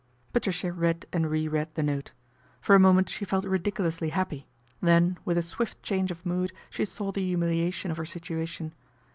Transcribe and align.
Patricia 0.33 0.73
read 0.73 1.05
and 1.13 1.29
re 1.29 1.47
read 1.47 1.75
the 1.75 1.83
note. 1.83 2.09
For 2.59 2.73
a 2.75 2.79
moment 2.79 3.07
she 3.07 3.23
felt 3.23 3.45
ridiculously 3.45 4.09
happy, 4.09 4.47
then, 4.81 5.19
with 5.25 5.37
a 5.37 5.43
swift 5.43 5.83
change 5.83 6.09
of 6.09 6.25
mood 6.25 6.51
she 6.71 6.85
saw 6.85 7.11
the 7.11 7.21
humiliation 7.27 7.91
of 7.91 7.97
her 7.97 8.05
situation. 8.05 8.73